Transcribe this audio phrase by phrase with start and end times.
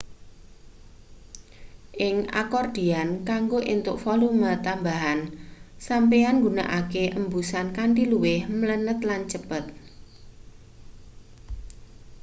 [2.07, 5.19] ing akordian kanggo entuk volume tambahan
[5.87, 9.63] sampeyan nggunakake embusan kanthi luwih mlenet lan cepet